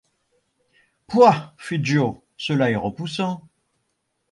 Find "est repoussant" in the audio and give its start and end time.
2.71-3.47